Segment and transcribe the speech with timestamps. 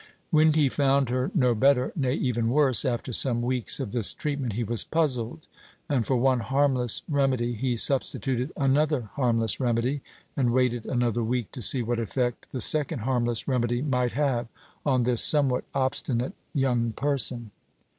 [0.31, 4.53] When he found her no better nay, even worse after some weeks of this treatment,
[4.53, 5.45] he was puzzled;
[5.87, 10.01] and for one harmless remedy he substituted another harmless remedy,
[10.35, 14.47] and waited another week to see what effect the second harmless remedy might have
[14.87, 17.51] on this somewhat obstinate young person.